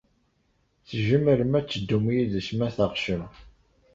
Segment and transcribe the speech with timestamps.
[0.87, 3.23] Tzemrem ad teddum yid-s, ma teɣsem.